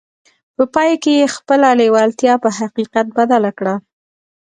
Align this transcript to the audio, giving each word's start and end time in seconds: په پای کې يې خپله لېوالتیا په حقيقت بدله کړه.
په 0.55 0.63
پای 0.73 0.91
کې 1.03 1.11
يې 1.19 1.25
خپله 1.35 1.67
لېوالتیا 1.79 2.33
په 2.43 2.49
حقيقت 2.59 3.07
بدله 3.17 3.51
کړه. 3.57 3.75